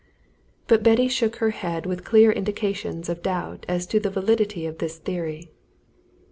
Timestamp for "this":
4.79-4.97